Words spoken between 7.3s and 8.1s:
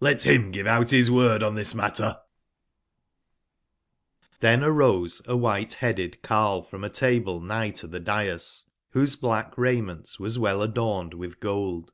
nigb to tbe